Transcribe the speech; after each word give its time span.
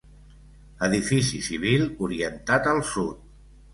Edifici 0.87 1.41
civil 1.49 1.85
orientat 2.07 2.71
al 2.73 2.83
sud. 2.97 3.21